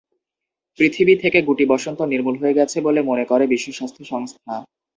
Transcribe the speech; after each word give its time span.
পৃথিবী 0.79 1.13
থেকে 1.15 1.39
গুটিবসন্ত 1.47 1.99
নির্মূল 2.11 2.35
হয়ে 2.41 2.57
গেছে 2.59 2.77
বলে 2.81 2.99
মনে 3.01 3.25
করে 3.25 3.43
বিশ্ব 3.47 3.67
স্বাস্থ্য 3.71 4.03
সংস্থা। 4.05 4.53